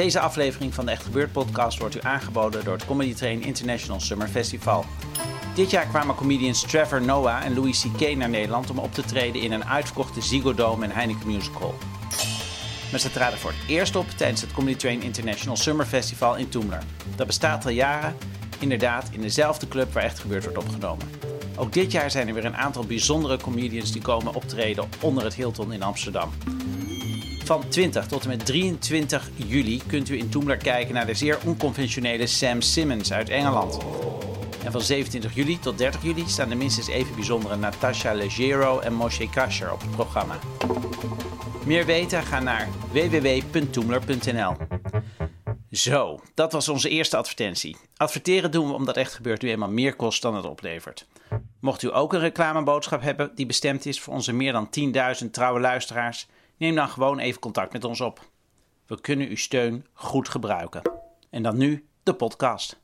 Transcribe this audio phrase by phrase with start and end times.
[0.00, 4.00] Deze aflevering van de Echt Gebeurd podcast wordt u aangeboden door het Comedy Train International
[4.00, 4.84] Summer Festival.
[5.54, 8.16] Dit jaar kwamen comedians Trevor Noah en Louis C.K.
[8.16, 11.74] naar Nederland om op te treden in een uitverkochte Ziggo Dome en Heineken Musical.
[12.90, 16.48] Maar ze traden voor het eerst op tijdens het Comedy Train International Summer Festival in
[16.48, 16.82] Toemler.
[17.16, 18.16] Dat bestaat al jaren,
[18.58, 21.10] inderdaad in dezelfde club waar Echt Gebeurd wordt opgenomen.
[21.56, 25.34] Ook dit jaar zijn er weer een aantal bijzondere comedians die komen optreden onder het
[25.34, 26.30] Hilton in Amsterdam.
[27.50, 31.38] Van 20 tot en met 23 juli kunt u in Toemler kijken naar de zeer
[31.44, 33.78] onconventionele Sam Simmons uit Engeland.
[34.64, 38.94] En van 27 juli tot 30 juli staan de minstens even bijzondere Natasha Leggero en
[38.94, 40.38] Moshe Kasher op het programma.
[41.64, 42.22] Meer weten?
[42.22, 44.56] Ga naar www.toemler.nl.
[45.70, 47.76] Zo, dat was onze eerste advertentie.
[47.96, 51.06] Adverteren doen we omdat echt gebeurt nu eenmaal meer kost dan het oplevert.
[51.60, 54.68] Mocht u ook een reclameboodschap hebben die bestemd is voor onze meer dan
[55.24, 56.26] 10.000 trouwe luisteraars,
[56.60, 58.30] neem dan gewoon even contact met ons op.
[58.86, 60.82] We kunnen uw steun goed gebruiken.
[61.30, 62.79] En dan nu de podcast.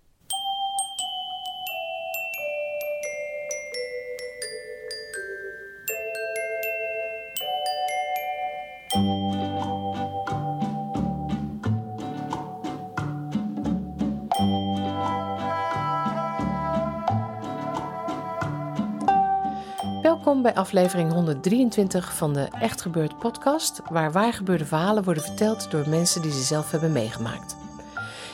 [20.26, 25.88] Welkom bij aflevering 123 van de Echt Gebeurd podcast, waar waargebeurde verhalen worden verteld door
[25.88, 27.56] mensen die ze zelf hebben meegemaakt.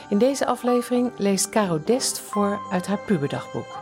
[0.09, 3.79] In deze aflevering leest Caro Dest voor uit haar puberdagboek.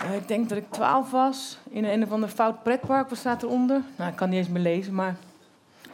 [0.00, 3.08] Eh, ik denk dat ik 12 was in een of ander fout pretpark.
[3.08, 3.82] Wat staat eronder?
[3.96, 5.16] Nou, ik kan niet eens meer lezen, maar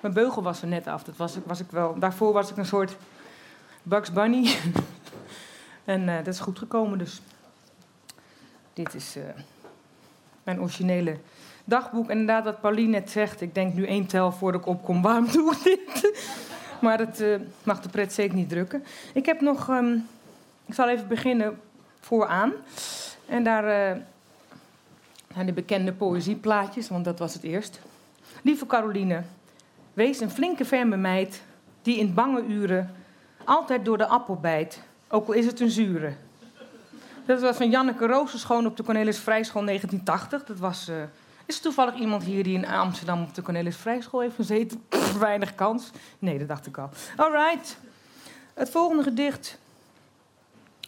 [0.00, 1.02] mijn beugel was er net af.
[1.04, 1.98] Dat was, ik- was ik wel.
[1.98, 2.96] Daarvoor was ik een soort
[3.82, 4.48] Bugs Bunny.
[5.84, 7.20] en eh, dat is goed gekomen, dus.
[8.72, 9.22] Dit is eh,
[10.42, 11.18] mijn originele
[11.64, 12.08] dagboek.
[12.10, 15.02] En inderdaad, wat Pauline net zegt, ik denk nu één tel voordat ik opkom.
[15.02, 16.22] Waarom doe ik dit?
[16.80, 18.84] maar dat eh, mag de pret zeker niet drukken.
[19.14, 19.68] Ik heb nog.
[19.68, 19.96] ehm,
[20.66, 21.60] ik zal even beginnen
[22.00, 22.52] vooraan.
[23.26, 23.96] En daar eh,
[25.32, 27.80] zijn de bekende poëzieplaatjes, want dat was het eerst.
[28.42, 29.22] Lieve Caroline,
[29.98, 31.42] wees een flinke ferme meid
[31.82, 32.94] die in bange uren
[33.44, 36.12] altijd door de appel bijt, ook al is het een zure.
[37.26, 40.44] Dat was van Janneke Roosenschoon op de Cornelis Vrijschool 1980.
[40.44, 40.96] Dat was, eh,
[41.46, 44.82] is er toevallig iemand hier die in Amsterdam op de Cornelis Vrijschool heeft gezeten?
[45.18, 45.90] Weinig kans.
[46.18, 46.90] Nee, dat dacht ik al.
[47.16, 47.78] All right.
[48.54, 49.58] Het volgende gedicht.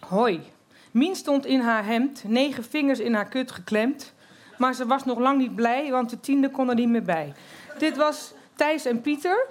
[0.08, 0.42] Hoi.
[0.90, 4.12] Mien stond in haar hemd, negen vingers in haar kut geklemd.
[4.58, 7.34] Maar ze was nog lang niet blij, want de tiende kon er niet meer bij.
[7.78, 9.46] Dit was Thijs en Pieter.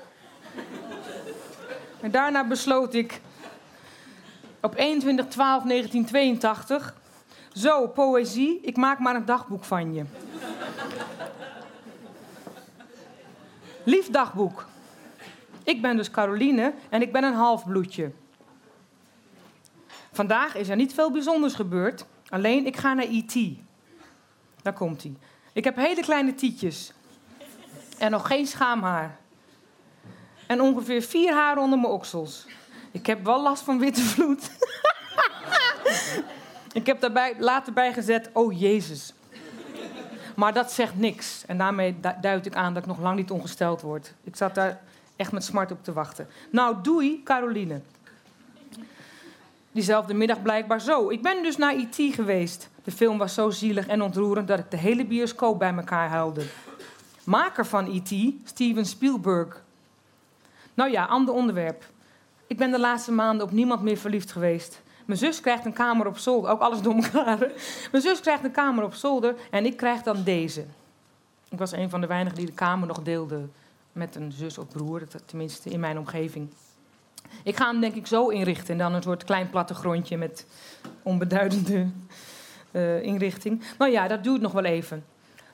[2.02, 3.22] En daarna besloot ik
[4.62, 4.80] op 21-12-1982...
[7.53, 10.03] Zo, poëzie, ik maak maar een dagboek van je.
[13.84, 14.66] Lief dagboek.
[15.64, 18.12] Ik ben dus Caroline en ik ben een halfbloedje.
[20.12, 22.06] Vandaag is er niet veel bijzonders gebeurd.
[22.28, 23.58] Alleen ik ga naar IT.
[24.62, 25.14] Daar komt hij.
[25.53, 26.94] Ik heb hele kleine tietjes.
[28.00, 29.18] En nog geen schaamhaar.
[30.48, 32.46] En ongeveer vier haren onder mijn oksels.
[32.92, 34.52] Ik heb wel last van witte vloed.
[36.80, 39.14] ik heb daarbij later bijgezet, oh Jezus.
[40.36, 41.44] Maar dat zegt niks.
[41.48, 44.14] En daarmee du- duid ik aan dat ik nog lang niet ongesteld word.
[44.24, 44.82] Ik zat daar
[45.16, 46.28] echt met smart op te wachten.
[46.50, 47.82] Nou, doei, Caroline.
[49.72, 51.09] Diezelfde middag blijkbaar zo.
[51.09, 52.70] Ik ben dus naar IT geweest.
[52.84, 56.46] De film was zo zielig en ontroerend dat ik de hele bioscoop bij elkaar huilde.
[57.29, 59.64] Maker van IT, Steven Spielberg.
[60.73, 61.84] Nou ja, ander onderwerp.
[62.47, 64.81] Ik ben de laatste maanden op niemand meer verliefd geweest.
[65.05, 66.52] Mijn zus krijgt een kamer op zolder.
[66.52, 66.93] Ook alles door.
[67.91, 70.66] Mijn zus krijgt een kamer op zolder en ik krijg dan deze.
[71.49, 73.47] Ik was een van de weinigen die de kamer nog deelde
[73.91, 75.02] met een zus of broer.
[75.25, 76.49] Tenminste, in mijn omgeving.
[77.43, 78.72] Ik ga hem denk ik zo inrichten.
[78.72, 80.46] En dan een soort klein plattegrondje met
[81.03, 81.87] onbeduidende
[82.72, 83.64] eh, inrichting.
[83.78, 85.03] Nou ja, dat duurt nog wel even.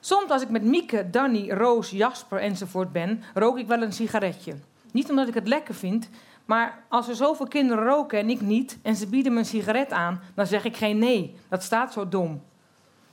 [0.06, 4.54] Soms als ik met Mieke, Danny, Roos, Jasper enzovoort ben, rook ik wel een sigaretje.
[4.92, 6.08] Niet omdat ik het lekker vind,
[6.44, 9.92] Maar als er zoveel kinderen roken en ik niet, en ze bieden me een sigaret
[9.92, 11.36] aan, dan zeg ik geen nee.
[11.48, 12.42] Dat staat zo dom.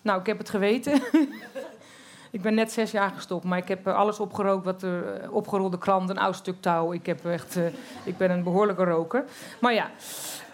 [0.01, 1.01] Nou, ik heb het geweten.
[2.31, 5.34] ik ben net zes jaar gestopt, maar ik heb eh, alles opgerookt wat er eh,
[5.34, 6.94] opgerolde krant, een oud stuk touw.
[6.94, 7.66] Ik, heb echt, eh,
[8.04, 9.25] ik ben een behoorlijke roker.
[9.62, 9.90] Maar ja,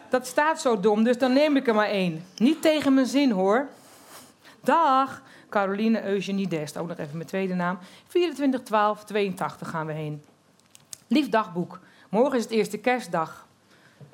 [0.10, 2.26] dat staat zo dom, dus dan neem ik er maar één.
[2.38, 3.68] Niet tegen mijn zin hoor.
[4.62, 7.78] Dag, Caroline Eugenie Dest, ook nog even mijn tweede naam.
[8.08, 10.24] 24 12 82 gaan we heen.
[11.08, 11.80] Lief dagboek,
[12.10, 13.48] morgen is het eerste kerstdag.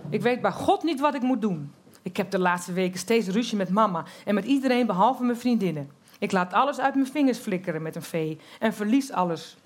[0.09, 1.73] Ik weet bij God niet wat ik moet doen.
[2.01, 5.89] Ik heb de laatste weken steeds ruzie met mama en met iedereen behalve mijn vriendinnen.
[6.19, 9.57] Ik laat alles uit mijn vingers flikkeren met een V en verlies alles.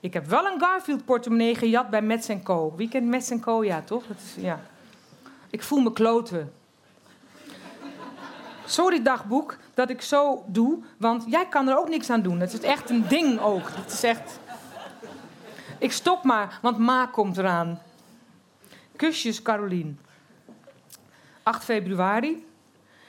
[0.00, 2.72] Ik heb wel een Garfield portemonnee gejat bij Mets Co.
[2.76, 3.64] Wie kent Mets Co?
[3.64, 4.06] Ja, toch?
[4.06, 4.60] Dat is, ja.
[5.50, 6.52] Ik voel me kloten.
[8.70, 12.40] Sorry dagboek dat ik zo doe, want jij kan er ook niks aan doen.
[12.40, 13.70] Het is echt een ding ook.
[13.70, 14.38] Het is echt...
[15.78, 17.82] Ik stop maar, want ma komt eraan.
[18.96, 20.00] Kusjes, Carolien.
[21.42, 22.46] 8 februari.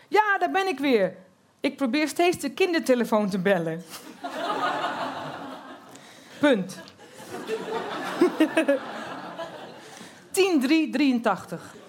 [0.07, 1.15] Ja, daar ben ik weer.
[1.59, 3.83] Ik probeer steeds de kindertelefoon te bellen.
[6.39, 6.77] Punt.
[10.31, 11.81] 10-3-83.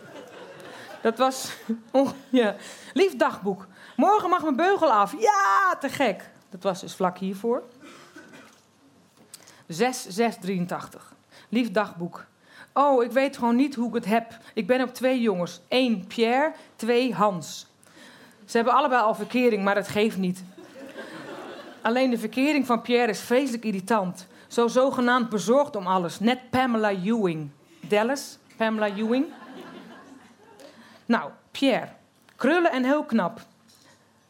[1.03, 1.53] Dat was.
[1.91, 2.57] Oh, ja.
[2.93, 3.67] Lief dagboek.
[3.97, 5.15] Morgen mag mijn beugel af.
[5.19, 6.31] Ja, te gek.
[6.51, 7.63] Dat was dus vlak hiervoor.
[9.73, 9.75] 6-6-83.
[11.49, 12.25] Lief dagboek.
[12.73, 14.39] Oh, ik weet gewoon niet hoe ik het heb.
[14.55, 15.61] Ik ben op twee jongens.
[15.69, 17.67] Eén Pierre, twee Hans.
[18.45, 20.45] Ze hebben allebei al verkering, maar dat geeft niet.
[21.83, 24.27] Alleen de verkering van Pierre is vreselijk irritant.
[24.47, 26.21] Zo zogenaamd bezorgd om alles.
[26.21, 27.51] Net Pamela Ewing.
[27.81, 29.27] Dallas, Pamela Ewing.
[31.07, 31.89] Nou, Pierre.
[32.37, 33.41] Krullen en heel knap.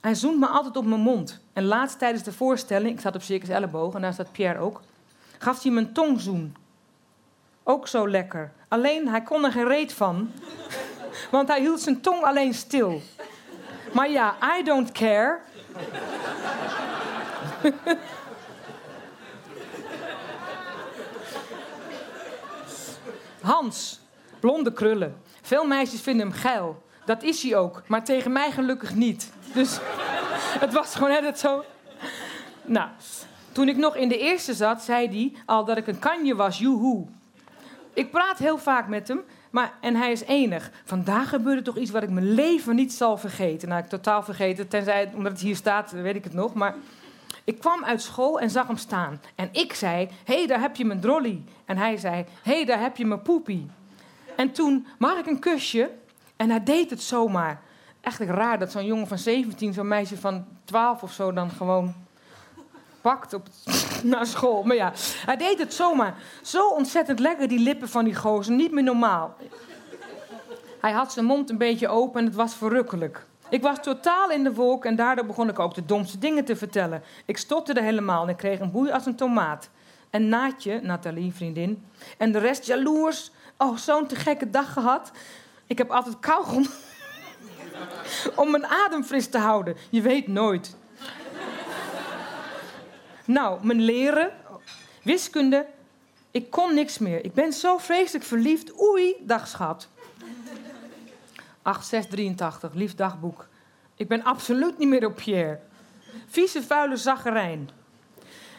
[0.00, 1.40] Hij zoent me altijd op mijn mond.
[1.52, 4.80] En laatst tijdens de voorstelling, ik zat op Circus Elleboog en daar staat Pierre ook,
[5.38, 6.56] gaf hij me een tongzoen.
[7.62, 8.52] Ook zo lekker.
[8.68, 10.32] Alleen hij kon er geen reet van,
[11.30, 13.02] want hij hield zijn tong alleen stil.
[13.92, 15.38] Maar ja, I don't care.
[23.40, 24.00] Hans,
[24.40, 25.22] blonde krullen.
[25.42, 26.82] Veel meisjes vinden hem geil.
[27.04, 29.32] Dat is hij ook, maar tegen mij gelukkig niet.
[29.54, 29.78] Dus
[30.64, 31.64] het was gewoon net zo.
[32.64, 32.88] Nou,
[33.52, 36.58] toen ik nog in de eerste zat, zei hij al dat ik een kanje was,
[36.58, 37.06] joehoe.
[37.94, 40.70] Ik praat heel vaak met hem, maar, en hij is enig.
[40.84, 43.68] Vandaag gebeurde toch iets wat ik mijn leven niet zal vergeten.
[43.68, 46.54] Nou, ik totaal vergeten, tenzij omdat het hier staat, weet ik het nog.
[46.54, 46.74] Maar
[47.44, 49.20] ik kwam uit school en zag hem staan.
[49.34, 51.42] En ik zei, hé, hey, daar heb je mijn drolly.
[51.64, 53.70] En hij zei, hé, hey, daar heb je mijn poepie.
[54.36, 55.90] En toen, mag ik een kusje?
[56.36, 57.60] En hij deed het zomaar.
[58.00, 61.94] Echt raar dat zo'n jongen van 17, zo'n meisje van 12 of zo dan gewoon
[63.00, 63.46] pakt op,
[64.02, 64.62] naar school.
[64.62, 64.92] Maar ja,
[65.26, 66.14] hij deed het zomaar.
[66.42, 68.54] Zo ontzettend lekker, die lippen van die gozer.
[68.54, 69.36] Niet meer normaal.
[70.80, 73.26] Hij had zijn mond een beetje open en het was verrukkelijk.
[73.48, 76.56] Ik was totaal in de wolk en daardoor begon ik ook de domste dingen te
[76.56, 77.02] vertellen.
[77.26, 79.70] Ik stotterde helemaal en ik kreeg een boei als een tomaat.
[80.10, 81.84] En Naatje, Nathalie, vriendin,
[82.18, 83.30] en de rest jaloers.
[83.62, 85.10] Oh, zo'n te gekke dag gehad.
[85.66, 86.66] Ik heb altijd kauwgom
[88.36, 89.76] om mijn adem fris te houden.
[89.90, 90.76] Je weet nooit.
[93.24, 94.32] Nou, mijn leren,
[95.02, 95.66] wiskunde,
[96.30, 97.24] ik kon niks meer.
[97.24, 98.80] Ik ben zo vreselijk verliefd.
[98.80, 99.88] Oei, dag schat.
[101.62, 103.48] 8683, lief dagboek.
[103.96, 105.60] Ik ben absoluut niet meer op Pierre.
[106.26, 107.70] Vieze, vuile zaggerijn.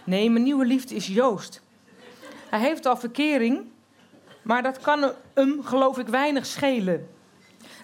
[0.04, 1.62] Nee, mijn nieuwe liefde is Joost.
[2.50, 3.72] Hij heeft al verkering,
[4.44, 7.08] maar dat kan hem, geloof ik, weinig schelen.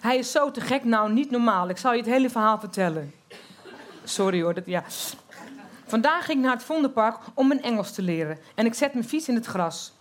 [0.00, 1.68] Hij is zo te gek, nou niet normaal.
[1.68, 3.14] Ik zal je het hele verhaal vertellen.
[4.04, 4.84] Sorry hoor, dat, ja.
[5.86, 8.38] Vandaag ging ik naar het Vondelpark om mijn Engels te leren.
[8.54, 9.92] En ik zet mijn fiets in het gras.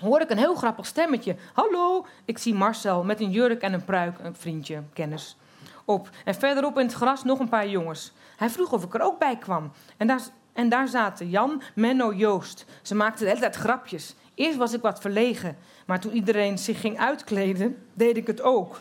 [0.00, 1.36] Hoor ik een heel grappig stemmetje.
[1.52, 5.36] Hallo, ik zie Marcel met een jurk en een pruik, een vriendje, kennis,
[5.84, 6.08] op.
[6.24, 8.12] En verderop in het gras nog een paar jongens.
[8.36, 9.72] Hij vroeg of ik er ook bij kwam.
[9.96, 10.20] En daar,
[10.52, 12.64] en daar zaten Jan, Menno, Joost.
[12.82, 14.14] Ze maakten de hele tijd grapjes.
[14.36, 18.80] Eerst was ik wat verlegen, maar toen iedereen zich ging uitkleden, deed ik het ook.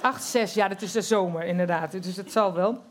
[0.00, 2.02] 8, 6, ja, dat is de zomer inderdaad.
[2.02, 2.82] Dus het zal wel.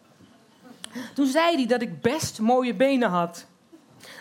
[1.13, 3.46] Toen zei hij dat ik best mooie benen had.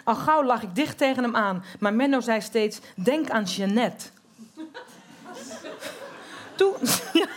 [0.05, 1.65] Al gauw lag ik dicht tegen hem aan.
[1.79, 4.07] Maar Menno zei steeds: Denk aan Jeannette.
[6.55, 6.75] Toen,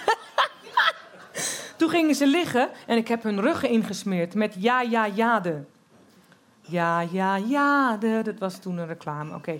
[1.78, 5.64] Toen gingen ze liggen en ik heb hun ruggen ingesmeerd met ja, ja, jade.
[6.68, 8.22] Ja, ja, jade.
[8.22, 9.36] Dat was toen een reclame.
[9.36, 9.58] Oké.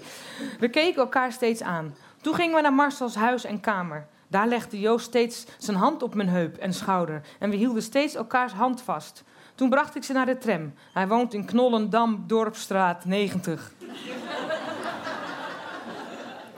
[0.60, 1.96] We keken elkaar steeds aan.
[2.22, 4.08] Toen gingen we naar Marcel's huis en kamer.
[4.28, 7.22] Daar legde Joost steeds zijn hand op mijn heup en schouder.
[7.40, 9.24] En we hielden steeds elkaars hand vast.
[9.56, 10.74] Toen bracht ik ze naar de tram.
[10.94, 13.72] Hij woont in Knollendam, Dorpstraat 90.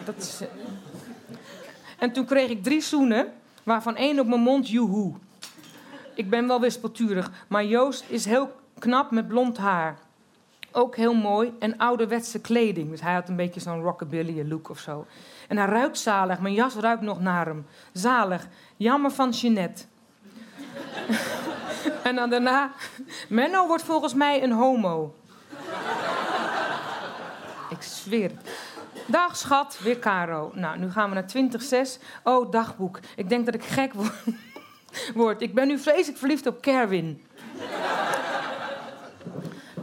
[0.06, 0.42] dat is...
[0.42, 0.48] eh.
[2.00, 3.34] En toen kreeg ik drie zoenen,
[3.64, 5.14] waarvan één op mijn mond, joehoe.
[6.14, 9.98] Ik ben wel wispelturig, maar Joost is heel knap met blond haar.
[10.77, 12.89] Ook heel mooi en ouderwetse kleding.
[12.89, 15.05] Dus hij had een beetje zo'n rockabilly look of zo.
[15.48, 16.39] En hij ruikt zalig.
[16.39, 17.65] Mijn jas ruikt nog naar hem.
[17.91, 18.48] Zalig.
[18.77, 19.84] Jammer van Jeanette.
[22.03, 22.72] en dan daarna...
[23.29, 25.15] Menno wordt volgens mij een homo.
[27.70, 28.32] Ik zweer.
[29.05, 30.51] Dag schat, weer Caro.
[30.53, 32.00] Nou, nu gaan we naar 2006.
[32.24, 33.00] Oh, dagboek.
[33.15, 34.13] Ik denk dat ik gek word.
[35.15, 35.41] word.
[35.41, 37.25] Ik ben nu vreselijk verliefd op Kerwin.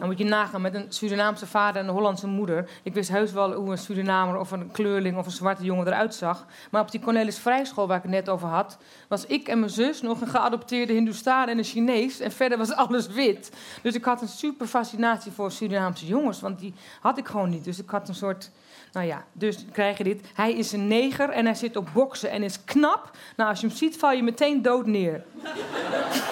[0.02, 2.68] Dan moet je nagaan met een Surinaamse vader en een Hollandse moeder.
[2.82, 6.14] Ik wist heus wel hoe een Surinamer of een kleurling of een zwarte jongen eruit
[6.14, 6.46] zag.
[6.70, 8.78] Maar op die Cornelis Vrijschool waar ik het net over had,
[9.08, 12.20] was ik en mijn zus nog een geadopteerde Hindoestaan en een Chinees.
[12.20, 13.52] En verder was alles wit.
[13.82, 17.64] Dus ik had een super fascinatie voor Surinaamse jongens, want die had ik gewoon niet.
[17.64, 18.50] Dus ik had een soort.
[18.92, 20.30] Nou ja, dus krijg je dit.
[20.34, 23.10] Hij is een neger en hij zit op boksen en is knap.
[23.36, 25.24] Nou, als je hem ziet, val je meteen dood neer.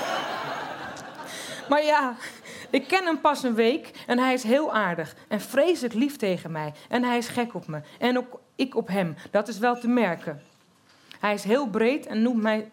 [1.69, 2.17] maar ja,
[2.71, 6.53] ik ken hem pas een week en hij is heel aardig en vreselijk lief tegen
[6.53, 6.73] mij.
[6.89, 9.15] En hij is gek op me en ook ik op hem.
[9.31, 10.43] Dat is wel te merken.
[11.21, 12.71] Hij is heel breed en noemt mij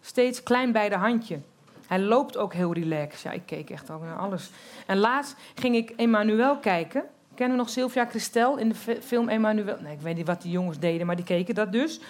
[0.00, 1.38] steeds klein bij de handje.
[1.86, 3.20] Hij loopt ook heel relaxed.
[3.20, 4.50] Ja, ik keek echt ook naar alles.
[4.86, 7.04] En laatst ging ik Emmanuel kijken.
[7.34, 9.76] Kennen we nog Sylvia Christel in de fi- film Emmanuel?
[9.80, 12.00] Nee, ik weet niet wat die jongens deden, maar die keken dat dus.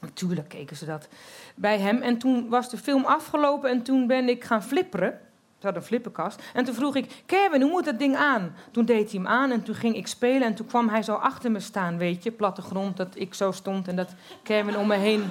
[0.00, 1.08] Natuurlijk keken ze dat
[1.54, 2.02] bij hem.
[2.02, 5.20] En toen was de film afgelopen en toen ben ik gaan flipperen.
[5.62, 6.42] Ze had een flippenkast.
[6.54, 8.54] En toen vroeg ik, Kevin, hoe moet dat ding aan?
[8.70, 10.42] Toen deed hij hem aan en toen ging ik spelen.
[10.42, 12.30] En toen kwam hij zo achter me staan, weet je.
[12.30, 15.24] Plattegrond, dat ik zo stond en dat Kevin om me heen.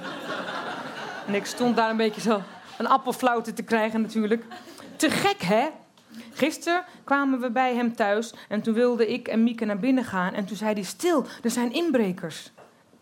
[1.26, 2.42] En ik stond daar een beetje zo
[2.78, 4.44] een appelflauwte te krijgen natuurlijk.
[4.96, 5.68] Te gek, hè?
[6.32, 10.34] Gisteren kwamen we bij hem thuis en toen wilde ik en Mieke naar binnen gaan.
[10.34, 12.52] En toen zei hij, stil, er zijn inbrekers.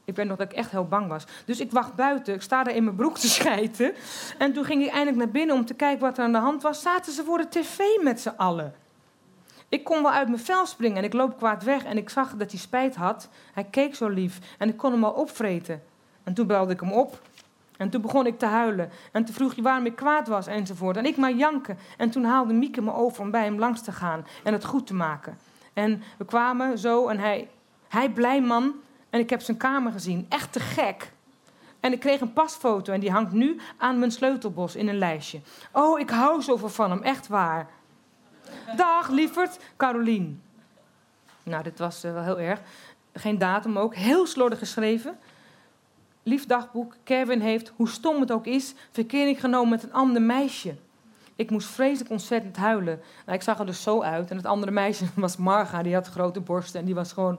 [0.04, 1.24] Ik weet nog dat ik echt heel bang was.
[1.44, 3.92] Dus ik wacht buiten, ik sta daar in mijn broek te schijten.
[4.38, 6.62] En toen ging ik eindelijk naar binnen om te kijken wat er aan de hand
[6.62, 6.82] was.
[6.82, 8.74] Zaten ze voor de tv met z'n allen.
[9.68, 11.84] Ik kon wel uit mijn vel springen en ik loop kwaad weg.
[11.84, 13.28] En ik zag dat hij spijt had.
[13.52, 15.82] Hij keek zo lief en ik kon hem al opvreten.
[16.24, 17.20] En toen belde ik hem op.
[17.76, 18.90] En toen begon ik te huilen.
[19.12, 20.96] En toen vroeg hij waarom ik kwaad was enzovoort.
[20.96, 21.78] En ik maar janken.
[21.96, 24.86] En toen haalde Mieke me over om bij hem langs te gaan en het goed
[24.86, 25.38] te maken.
[25.72, 27.48] En we kwamen zo en hij,
[27.88, 28.74] hij blij man.
[29.10, 30.26] En ik heb zijn kamer gezien.
[30.28, 31.12] Echt te gek.
[31.80, 35.40] En ik kreeg een pasfoto en die hangt nu aan mijn sleutelbos in een lijstje.
[35.72, 37.68] Oh, ik hou zoveel van hem, echt waar.
[38.76, 40.42] Dag, lieverd, Carolien.
[41.42, 42.60] Nou, dit was eh, wel heel erg.
[43.12, 43.94] Geen datum ook.
[43.94, 45.18] Heel slordig geschreven.
[46.22, 50.74] Lief dagboek, Kevin heeft, hoe stom het ook is, verkering genomen met een ander meisje.
[51.40, 53.00] Ik moest vreselijk ontzettend huilen.
[53.24, 54.30] Nou, ik zag er dus zo uit.
[54.30, 56.80] En het andere meisje was Marga, die had grote borsten.
[56.80, 57.38] En die was gewoon,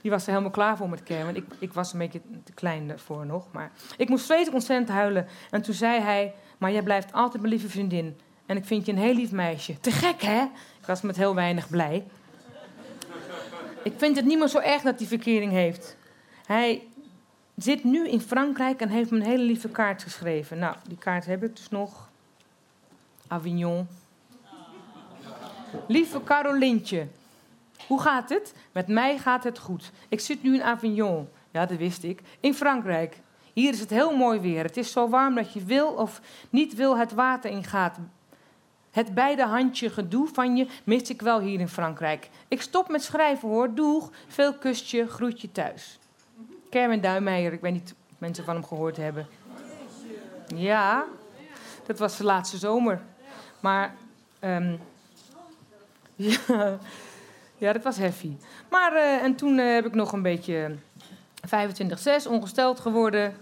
[0.00, 1.36] die was er helemaal klaar voor met Kevin.
[1.36, 3.46] Ik, ik was een beetje te klein voor nog.
[3.52, 5.26] Maar ik moest vreselijk ontzettend huilen.
[5.50, 8.18] En toen zei hij, maar jij blijft altijd mijn lieve vriendin.
[8.46, 9.80] En ik vind je een heel lief meisje.
[9.80, 10.42] Te gek, hè?
[10.80, 12.04] Ik was met heel weinig blij.
[13.82, 15.96] Ik vind het niet meer zo erg dat hij verkering heeft.
[16.46, 16.82] Hij
[17.56, 20.58] zit nu in Frankrijk en heeft me een hele lieve kaart geschreven.
[20.58, 22.07] Nou, die kaart heb ik dus nog.
[23.28, 23.88] Avignon.
[25.86, 27.06] Lieve Carolintje,
[27.86, 28.54] hoe gaat het?
[28.72, 29.92] Met mij gaat het goed.
[30.08, 31.28] Ik zit nu in Avignon.
[31.50, 32.22] Ja, dat wist ik.
[32.40, 33.20] In Frankrijk.
[33.52, 34.62] Hier is het heel mooi weer.
[34.62, 36.20] Het is zo warm dat je wil of
[36.50, 37.98] niet wil het water ingaat.
[38.90, 42.28] Het beide handje gedoe van je mis ik wel hier in Frankrijk.
[42.48, 43.74] Ik stop met schrijven hoor.
[43.74, 44.10] Doeg.
[44.26, 45.06] Veel kustje.
[45.06, 45.98] Groetje thuis.
[46.70, 47.52] Kermin Duimeijer.
[47.52, 49.26] Ik weet niet of mensen van hem gehoord hebben.
[50.54, 51.04] Ja,
[51.86, 53.02] dat was de laatste zomer.
[53.60, 53.94] Maar
[54.38, 54.76] ehm,
[57.64, 58.36] ja, dat was heavy.
[58.70, 60.76] Maar eh, en toen eh, heb ik nog een beetje
[61.46, 63.36] 25-6 ongesteld geworden.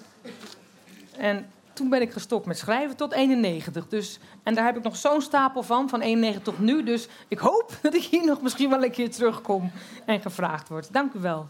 [1.17, 3.89] En toen ben ik gestopt met schrijven tot 91.
[3.89, 6.83] Dus, en daar heb ik nog zo'n stapel van, van 91 tot nu.
[6.83, 9.71] Dus ik hoop dat ik hier nog misschien wel een keer terugkom
[10.05, 10.93] en gevraagd word.
[10.93, 11.49] Dank u wel.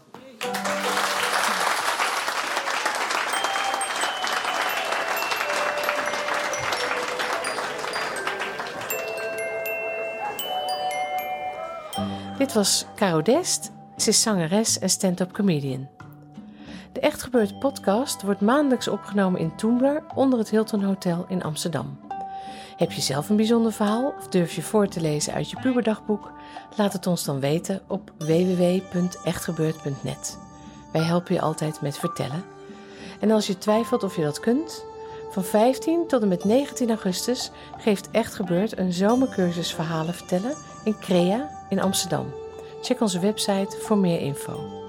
[12.37, 13.71] Dit was Caro Dest.
[13.95, 15.87] Ze is zangeres en stand-up comedian.
[16.91, 21.99] De Echt Gebeurd podcast wordt maandelijks opgenomen in Toembler onder het Hilton Hotel in Amsterdam.
[22.75, 26.31] Heb je zelf een bijzonder verhaal of durf je voor te lezen uit je puberdagboek?
[26.75, 30.37] Laat het ons dan weten op www.echtgebeurd.net.
[30.91, 32.43] Wij helpen je altijd met vertellen.
[33.19, 34.85] En als je twijfelt of je dat kunt,
[35.29, 40.99] van 15 tot en met 19 augustus geeft Echt Gebeurd een zomercursus verhalen vertellen in
[40.99, 42.33] Crea in Amsterdam.
[42.81, 44.85] Check onze website voor meer info.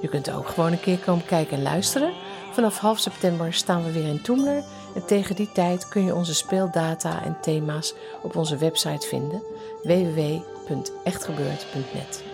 [0.00, 2.12] Je kunt ook gewoon een keer komen kijken en luisteren.
[2.52, 4.62] Vanaf half september staan we weer in Toemler
[4.94, 9.42] en tegen die tijd kun je onze speeldata en thema's op onze website vinden
[9.82, 12.24] www.echtgebeurd.net.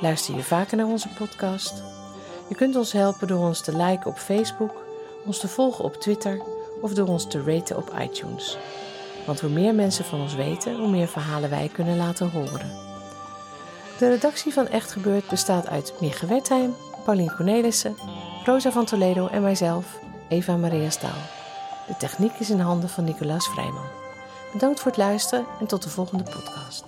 [0.00, 1.82] Luister je vaker naar onze podcast?
[2.48, 4.82] Je kunt ons helpen door ons te liken op Facebook,
[5.26, 6.42] ons te volgen op Twitter
[6.80, 8.58] of door ons te raten op iTunes.
[9.26, 12.88] Want hoe meer mensen van ons weten, hoe meer verhalen wij kunnen laten horen.
[13.98, 16.74] De redactie van Echt Gebeurd bestaat uit Mieke Wertheim,
[17.04, 17.96] Paulien Cornelissen,
[18.44, 19.98] Rosa van Toledo en mijzelf,
[20.28, 21.20] Eva Maria Staal.
[21.86, 23.88] De techniek is in handen van Nicolaas Vrijman.
[24.52, 26.84] Bedankt voor het luisteren en tot de volgende podcast.